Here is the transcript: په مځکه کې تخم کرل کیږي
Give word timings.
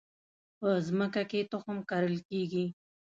په 0.59 0.69
مځکه 0.99 1.21
کې 1.31 1.39
تخم 1.51 1.77
کرل 1.89 2.15
کیږي 2.29 2.65